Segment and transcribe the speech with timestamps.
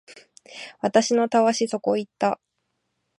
[0.79, 2.41] 私のたわしそこ行った